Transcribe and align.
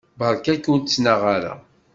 Beṛka-k 0.19 0.65
ur 0.73 0.79
ttnaɣ 0.81 1.21
ara. 1.35 1.53